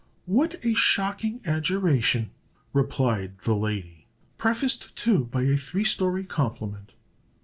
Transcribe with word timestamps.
"What 0.25 0.55
a 0.65 0.73
shocking 0.73 1.41
adjuration!" 1.45 2.31
replied 2.73 3.37
the 3.41 3.53
lady; 3.53 4.07
"prefaced, 4.35 4.95
too, 4.95 5.25
by 5.25 5.43
a 5.43 5.55
three 5.55 5.83
story 5.83 6.23
compliment. 6.23 6.93